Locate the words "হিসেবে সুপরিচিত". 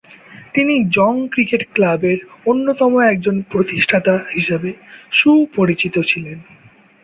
4.33-5.95